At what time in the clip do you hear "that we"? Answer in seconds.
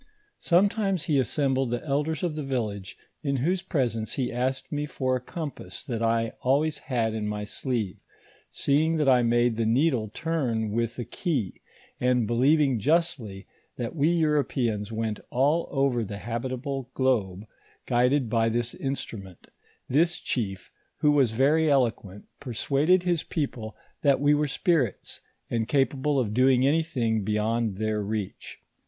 13.75-14.09, 24.01-24.33